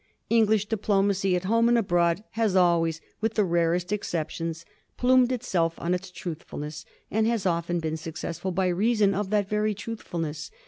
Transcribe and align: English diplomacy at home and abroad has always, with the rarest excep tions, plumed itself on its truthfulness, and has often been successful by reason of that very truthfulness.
English 0.31 0.65
diplomacy 0.65 1.35
at 1.35 1.43
home 1.43 1.69
and 1.69 1.77
abroad 1.77 2.23
has 2.31 2.55
always, 2.55 3.01
with 3.21 3.35
the 3.35 3.43
rarest 3.45 3.91
excep 3.91 4.31
tions, 4.31 4.65
plumed 4.97 5.31
itself 5.31 5.75
on 5.77 5.93
its 5.93 6.09
truthfulness, 6.09 6.85
and 7.11 7.27
has 7.27 7.45
often 7.45 7.79
been 7.79 7.97
successful 7.97 8.49
by 8.51 8.65
reason 8.67 9.13
of 9.13 9.29
that 9.29 9.47
very 9.47 9.75
truthfulness. 9.75 10.49